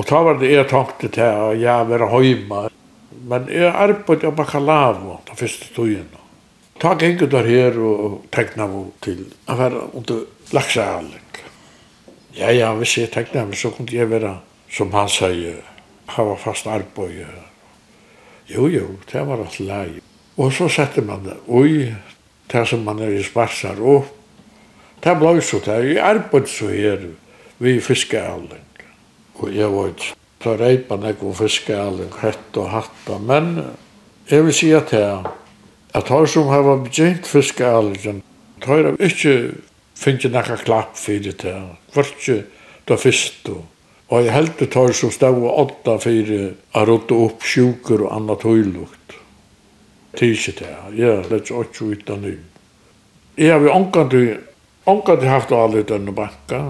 [0.00, 2.62] Og da var det jeg tenkte til at jeg var høyma,
[3.28, 6.08] men jeg arbeidde av bakalavo den første tøyen.
[6.80, 10.24] Ta gengu der her og tegna meg til å være under
[10.56, 11.40] laksealing.
[12.38, 14.38] Ja, ja, hvis jeg tegna meg, så kunne jeg være,
[14.72, 15.60] som han sier,
[16.16, 17.26] hava fast arbeid.
[18.48, 20.09] Jo, jo, det var alt leie.
[20.40, 21.90] Og så setter man det ui,
[22.50, 24.08] det som man er i sparsar og
[25.04, 27.06] det blei så det, jeg arbeid så her
[27.60, 28.66] vi fiskealing.
[29.40, 33.54] Og jeg var ikke, da reipa nek om fiskealing, hett og hatt, men
[34.28, 35.32] jeg vil si at jeg,
[35.96, 38.22] at her som har begynt fiskealing,
[38.60, 39.34] tar jeg ikke
[39.96, 41.56] finne noe klapp for det,
[41.96, 42.42] hvertje
[42.88, 43.64] da fyrst og
[44.10, 48.42] Og jeg heldte tar som stod og åtta fyrir a rådde opp sjuker og annet
[48.42, 48.99] høylukt
[50.16, 50.70] tilsi det.
[50.96, 52.36] Jeg lett jo ikke ut av ny.
[53.38, 53.74] Jeg har jo
[54.90, 56.62] ångkant haft alle denne banka.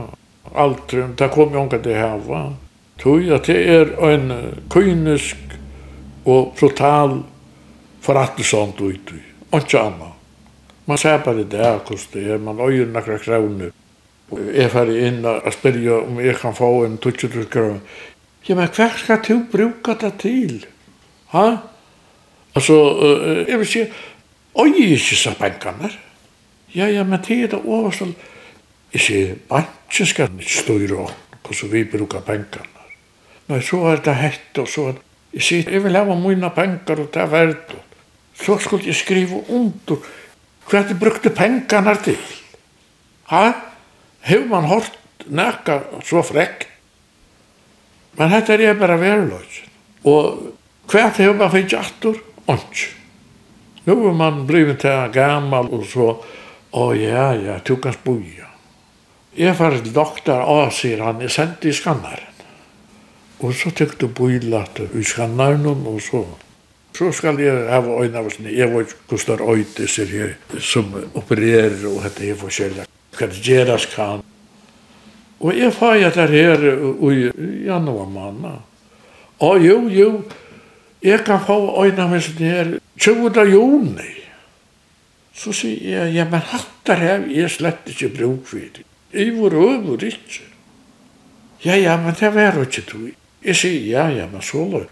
[0.54, 2.50] Aldri, det kom jo ångkant det hava.
[3.00, 4.32] Tui at det er en
[4.72, 5.36] kynisk
[6.28, 7.22] og brutal
[8.04, 9.20] forrattelsamt ut i.
[9.56, 10.12] Ikke anna.
[10.86, 12.38] Man ser bare det her hvordan det er.
[12.38, 13.72] Man øyer nakra kravner.
[14.30, 17.80] Jeg ferdig inn og spyrir om jeg kan få en tutsjutrukkar.
[18.46, 20.66] Ja, men hva skal du bruka det til?
[21.34, 21.46] Ha?
[22.54, 22.76] Altså,
[23.48, 23.84] jeg vil si,
[24.54, 25.90] oi, ikke så bankene.
[26.74, 28.14] Ja, ja, men det er det overstål.
[28.94, 31.06] Jeg sier, banken skal ikke styre
[31.46, 32.86] hvordan vi bruker bankene.
[33.50, 35.06] Nei, så er det hett, og så er det.
[35.34, 37.74] Jeg sier, jeg vil ha mine penger, og det er verdt.
[38.34, 40.06] Så skulle jeg skrive under
[40.70, 42.18] hva de brukte pengene til.
[43.30, 43.44] Ha?
[44.26, 46.66] Hef man hørt nækka så frekk?
[48.18, 49.60] Men dette er jeg bare verløs.
[50.04, 50.50] Og
[50.90, 52.18] hva hef man finnst atter?
[52.58, 52.88] ikke.
[53.86, 56.10] Nå er man blivit til gammal og så,
[56.76, 58.50] å ja, ja, du kan boja.
[59.36, 62.26] Jeg var doktor A, sier han, jeg sendte i skannaren.
[63.40, 66.24] Og så tykte boja at i skanneren og så.
[66.96, 70.90] Så skal jeg hava øyne av sånn, jeg var ikke kostar øyde, sier jeg, som
[71.16, 72.84] opererer og hette jeg forskjellig.
[73.16, 74.24] Hva det gjeras kan.
[75.40, 77.30] Og jeg fag jeg der her i
[77.64, 78.58] januar manna.
[79.40, 80.10] Å jo, jo,
[81.02, 83.44] Jeg kan få øyne med sånn her 20.
[83.48, 84.10] juni.
[85.32, 88.84] Så sier jeg, ja, men hattar her, jeg slett ikke bruk for det.
[89.14, 90.44] Jeg var over ikke.
[91.64, 93.10] Ja, ja, men det var jo ikke du.
[93.44, 94.86] Jeg sier, ja, ja, men så løy.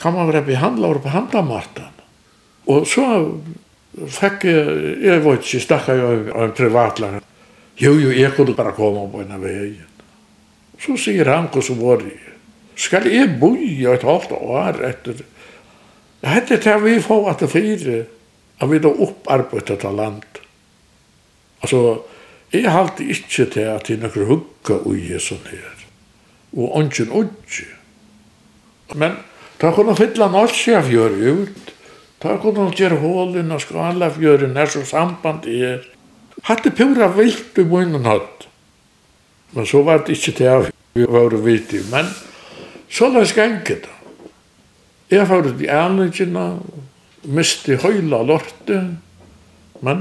[0.00, 1.94] Kan man være behandla og behandla Martan?
[2.68, 3.06] Og så
[3.94, 7.24] fikk jeg, jeg var ikke stakka jo av privatlager.
[7.80, 9.88] Jo, jo, jeg kunne bare komme på en av veien.
[10.80, 12.18] Så sier han hva som var det.
[12.76, 15.22] Skal jeg bo i et halvt år etter
[16.24, 18.04] Hette til vi får at det fire,
[18.60, 20.40] at vi da opparbeidet av land.
[21.62, 22.00] Altså,
[22.52, 25.84] jeg halte ikke til at det er noen hugga ui sånn her.
[26.54, 27.64] Og ånden ui.
[28.94, 29.18] Men
[29.60, 31.72] da kunne fylla norsk av fjør ut.
[32.22, 35.82] Da kunne han gjøre hålen og skala fjør nær som samband er.
[36.48, 38.46] Hatt det pura vilt i munnen hatt.
[39.54, 41.82] Men så var det ikke til at vi var vilt i.
[41.90, 42.08] Men
[42.90, 43.93] så la oss gange da.
[45.14, 46.44] Jeg var ut i ærlingene,
[47.30, 48.80] miste høyla lorte,
[49.84, 50.00] men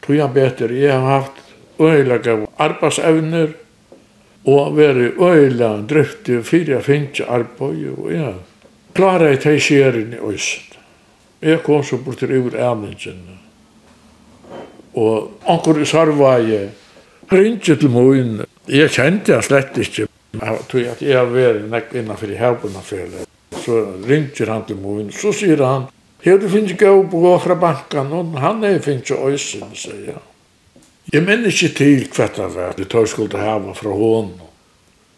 [0.00, 0.70] tog jeg bedre.
[0.72, 1.42] Jeg har haft
[1.80, 3.52] øyelige arbeidsevner,
[4.44, 8.32] og væri øyla driftig fyrir jeg finnes arbeid, og jeg
[8.96, 10.78] klarer jeg til skjeren i øyset.
[11.42, 13.36] Jeg kom så bort til ur ærlingene.
[14.94, 16.70] Og anker i sarvaje,
[17.32, 18.40] ringte til moen.
[18.68, 20.08] Jeg kjente jeg slett ikke.
[20.40, 23.33] Jeg tror at jeg har vært nekk innenfor i hevbunafjellet
[23.64, 25.88] så ringer han til moren, så sier han,
[26.24, 30.14] her du finnes ikke å gå fra banken, og han er finnes ikke øysen, sier
[30.14, 30.24] han.
[31.12, 34.50] Jeg minner ikke til hva det var, det tar skulle hava fra hånden.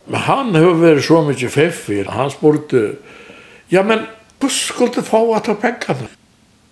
[0.06, 2.82] Men han har vært så mye feffig, han spurte,
[3.70, 4.04] ja, men
[4.42, 6.10] hva skulle du få av ta pengene?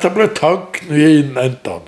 [0.03, 1.79] Det ble tagg når jeg inn enda.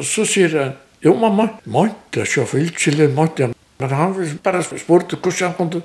[0.00, 4.62] Og så sier han, jo, mamma, måtte jeg ikke fylkjelig, måtte jeg, men han bare
[4.64, 5.82] spurte hvordan han kunne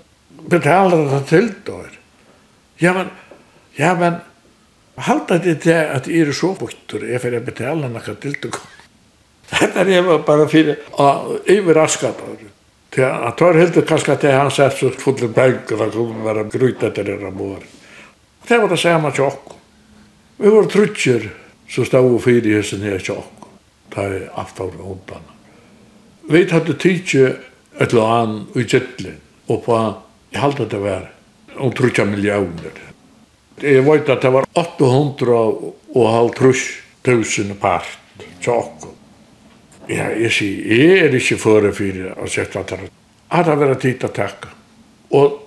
[0.51, 1.79] betale det til da.
[2.79, 3.09] Ja, men
[3.77, 4.19] Ja, men
[4.97, 8.15] halda det til at jeg er så bøttur, jeg fyrir betala nakka
[8.49, 8.65] kom.
[9.51, 12.53] Þetta er ég bara fyrir að yfirraskat á þessu.
[12.91, 16.23] Þegar að tóra heldur kannski að það hann sett svo fullum bæk og það komum
[16.25, 17.63] vera grýta til þeirra mór.
[18.47, 19.59] Það var það sama til okkur.
[20.37, 21.27] Við vorum trutjur
[21.69, 23.19] sem stáðu fyrir þessu nýja til.
[23.93, 25.37] Það er aftára hóndana.
[26.27, 27.29] Við hattu tíkju
[27.85, 29.87] öllu an og í gillin og hvað
[30.33, 32.86] ég halda þetta vera um trutja miljónir.
[33.61, 35.33] Jeg vet at det var 800
[35.95, 36.67] og halvtrus
[37.05, 37.89] tusen part
[38.43, 38.93] til okkur.
[39.87, 42.89] Ja, jeg sier, jeg er ikke føre fyrir å sette at det
[43.31, 44.51] er det vært tid til å takke.
[45.15, 45.39] Og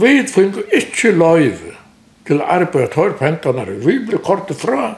[0.00, 1.74] vi fikk ikke løyve
[2.28, 3.76] til arbeid til pentanare.
[3.84, 4.92] Vi ble kort fra.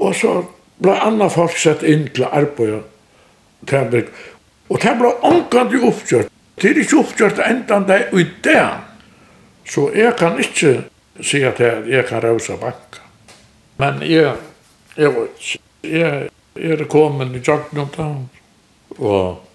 [0.00, 0.40] Og så
[0.80, 2.80] ble andre folk sett inn til arbeid
[3.66, 4.12] til arbeid.
[4.70, 6.30] Og det ble omkant oppgjørt.
[6.60, 8.64] Det er ikke oppgjørt enda det i det.
[9.70, 10.80] Så jeg kan ikke
[11.18, 13.02] sier til at jeg kan røse banka.
[13.80, 14.36] Men jeg,
[14.96, 15.62] jeg vet ikke.
[15.82, 16.28] Jeg,
[16.60, 18.06] jeg er kommet i joggen da,
[18.98, 19.46] og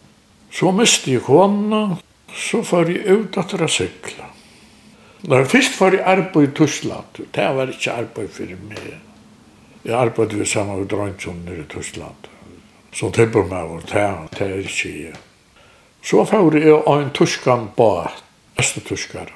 [0.52, 2.00] så miste jeg kona,
[2.34, 4.30] så får jeg ut at jeg sykla.
[5.26, 8.88] Når jeg først får jeg arbeid i Tussland, det var ikke arbeid for meg.
[9.86, 12.32] Jeg arbeid vi sammen med Drøntjøn nere i Tussland.
[12.96, 14.04] som tilbyr meg, og det,
[14.38, 15.16] det er ikke jeg.
[16.06, 18.22] Så får jeg en tyskan båt,
[18.60, 19.34] østetyskere,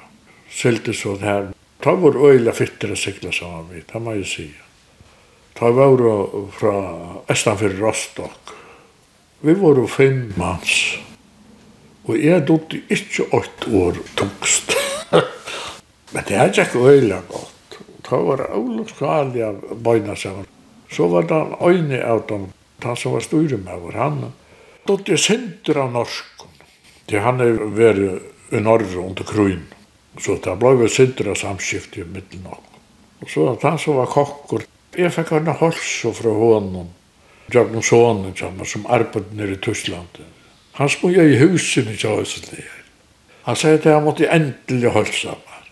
[0.48, 1.50] sylte sånn her
[1.84, 4.48] Ta var øyla fyttere sikla saman vi, ta må jeg si.
[5.56, 6.02] Ta var
[6.52, 6.74] fra
[7.32, 8.52] Estanfyr Rostock.
[9.40, 10.98] Vi var fem mans.
[12.04, 14.76] Og jeg dutte ikke åtte år tungst.
[16.12, 17.80] Men det er ikke øyla godt.
[18.04, 20.46] Ta var øyla skali av bøyna saman.
[20.90, 22.48] Så var det en øyne av dem,
[22.82, 24.24] han som var styrum av han.
[24.88, 26.52] Dutte sindur av norskum.
[27.08, 28.18] Det han er veri
[28.52, 29.79] i norr under krøyne.
[30.18, 32.62] Så det ble vi sindra samskift i middelen av.
[33.20, 34.64] Og så at han som var kokkur,
[34.96, 36.74] jeg fikk henne holso fra hånden.
[36.74, 36.88] honom,
[37.54, 40.20] Jørgen Sonen, som arbeidde nere i Tyskland.
[40.78, 42.62] Han smog i husen i Kjøsli.
[43.46, 45.70] Han sier at han måtte endelig holsa meg.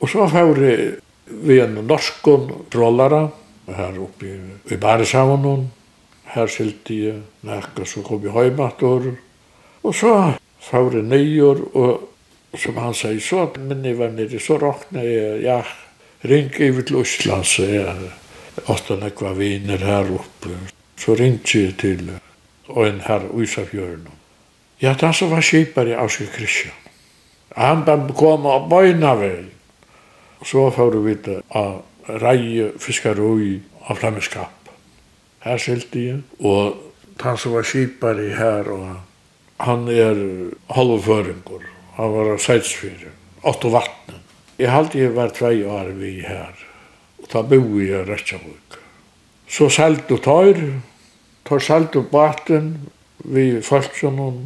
[0.00, 0.74] Og så var vi
[1.26, 3.28] ved en norskon trollare,
[3.70, 4.36] her oppe i,
[4.74, 5.68] i Bæreshavnen,
[6.34, 9.12] her skilte jeg nekka, så kom jeg heimator.
[9.82, 10.14] Og så
[10.72, 12.09] var vi nøyer og
[12.58, 15.60] som han sier, så men jeg var nere, så råkna jeg, ja,
[16.26, 18.10] ring i til Lusland, så jeg
[18.66, 20.56] åtta nekva viner her oppe.
[21.00, 22.10] Så ringte jeg til
[22.76, 24.08] en her Isafjøren.
[24.80, 26.76] Ja, det som var kjipare i seg Kristian.
[27.56, 27.84] Han
[28.16, 29.48] kom og bøyna vei.
[30.44, 31.82] Så får vi vite av
[32.22, 34.70] reie fiskaroi av flammeskap.
[35.44, 36.76] Her skilte jeg, og
[37.20, 40.16] han som var kjipare her, og han er
[40.72, 41.64] halvføringur.
[42.00, 43.10] Han var av Seidsfyrir,
[43.44, 44.22] Otto Vatne.
[44.56, 46.54] Jeg halte jeg var tvei år vi her,
[47.20, 48.78] og ta bo i Rødsjavuk.
[49.44, 50.62] Så seilte og tøyr,
[51.44, 52.70] tar salt og baten,
[53.28, 54.38] vi falskjønnen,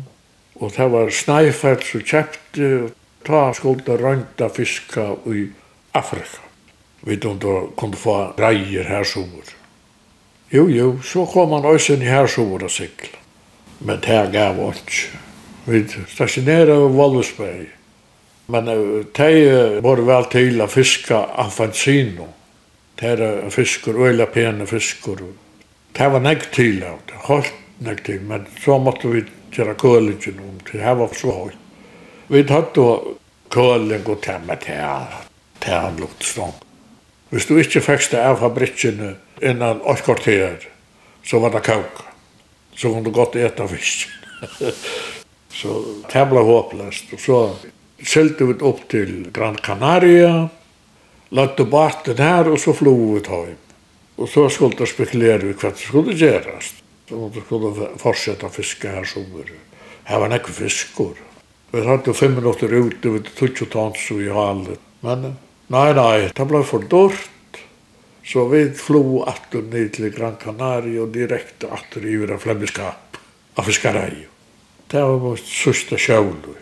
[0.58, 5.44] og det var Snæfell som kjepte, og ta skulda rønta fiska i
[5.94, 6.42] Afrika.
[7.06, 9.54] Vi dundu kunne få reier her sommer.
[10.50, 13.14] Jo, jo, så kom han òsinn i her sommer og sikla.
[13.78, 15.06] Men det gav oss
[15.64, 17.66] Vi stationerade i Wallusberg.
[18.46, 18.64] Men
[19.16, 22.28] de var väl till att fiska affansino.
[22.94, 25.18] Det er fiskor, øyla pene fiskor.
[25.92, 30.38] Det var nägg til av det, holdt nägg til, Men så måtte vi gjøre kølingen
[30.40, 30.78] om det.
[30.78, 31.58] Det var så høyt.
[32.28, 33.16] Vi hade då
[33.54, 34.74] köling och tämma til
[35.58, 36.52] Tär han lukt strång.
[37.30, 40.66] Hvis du ikke fikk det av fabrikkene innan 8 kvarter,
[41.24, 42.04] så var det kauka.
[42.76, 44.08] Så kunne du godt eta fisk.
[45.54, 45.80] Så
[46.10, 47.12] det ble håpløst.
[47.14, 47.38] Og så
[48.02, 50.48] sølte vi opp til Gran Canaria,
[51.34, 53.60] lagde baten her, og så flo vi hjem.
[54.14, 56.74] Og så skulle det spekulere i hva det skulle gjøres.
[57.08, 59.50] Så måtte det skulle fortsette å fiske her sommer.
[60.08, 61.16] Her var nekve fiskor.
[61.74, 64.82] Vi hadde fem minutter ute, vi hadde tutsi tons i halet.
[65.02, 65.32] Men
[65.74, 67.30] nei, nei, det ble for dårt.
[68.24, 73.18] Så vi flo atter ned til Gran Canaria og direkte atter i Vira flemmeskap
[73.58, 74.33] av fiskereiet.
[74.90, 76.60] Det var vårt sørste sjøvløy.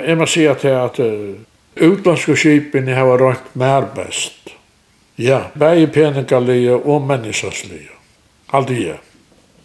[0.00, 1.36] Jeg må si at, at uh,
[1.84, 4.54] utlandske skipene har rønt mer best.
[5.20, 7.92] Ja, bare peningalige og menneskeslige.
[8.52, 9.00] Aldri jeg.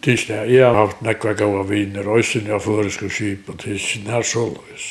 [0.02, 4.12] Tis det, jeg har haft nekva gaua viner, òsyn jeg føreske skip, og tis det
[4.14, 4.86] her såløys.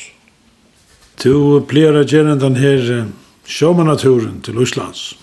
[1.22, 3.06] Du blir å gjøre den her
[3.48, 5.14] sjåmanaturen til Øslands.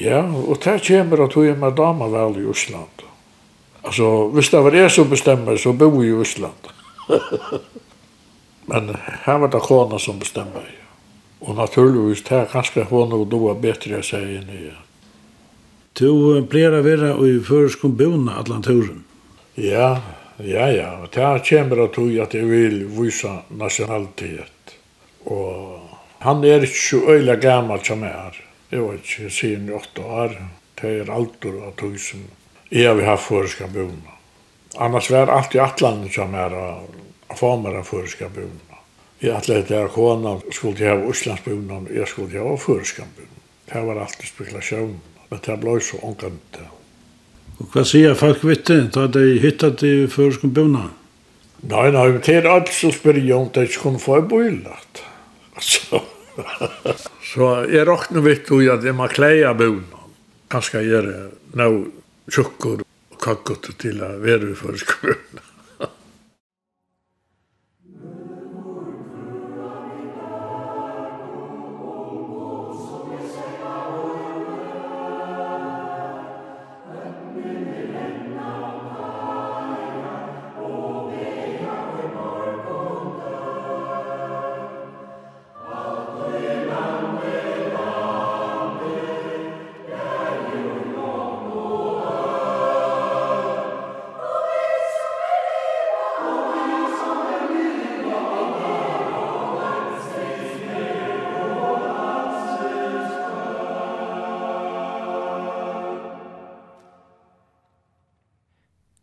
[0.00, 3.04] Ja, og det kommer at hun er med dama vel i Øsland.
[3.84, 6.70] Altså, hvis det var jeg som bestemmer, så bor ju i Island.
[8.66, 10.76] Men her var det kona som bestemmer.
[11.40, 14.76] Og naturligvis, det här kanske hon och då bättre jag säger än jag.
[15.92, 19.04] Du blir av vera i føreskom bona Atlanturen.
[19.54, 20.00] Ja,
[20.36, 21.06] ja, ja.
[21.12, 24.76] Det här kommer at tro att jag vill visa nationalitet.
[25.24, 25.80] Och
[26.18, 28.36] han er ikke så øyla gammal som jeg er.
[28.70, 30.36] Jeg vet inte, jag i åtte år.
[30.80, 32.20] Det är allt och tog som
[32.70, 34.14] Jeg har vi haft føreska bøvna.
[34.78, 36.66] Annars var alt i atlandet som er å
[37.34, 38.78] få meg av føreska bøvna.
[39.26, 43.42] I atlandet der kona skulle jeg ha Østlands bøvna, jeg skulle ha føreska bøvna.
[43.72, 44.94] Det var alltid spekulasjon,
[45.30, 46.60] men det ble så omgant
[47.60, 50.86] Og hva sier folk vitt da de hittet i føreska bøvna?
[51.66, 55.02] Nei, nei, det er alt som spyr jeg om det ikke kunne få en bøylagt.
[55.60, 55.98] Så,
[57.34, 60.06] så jeg råkner vitt og at jeg må kleie bøvna.
[60.50, 61.10] Kanskje jeg er
[61.58, 61.66] nå
[62.30, 65.49] tjukkur og kakot til å være i forskrøvna.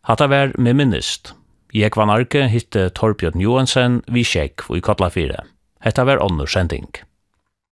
[0.07, 1.33] Hatta vær med minnist.
[1.75, 5.41] Jeg var narke hitte Torbjørn Johansen vi sjekk i Kotlafire.
[5.83, 6.87] Hetta vær ånder sending.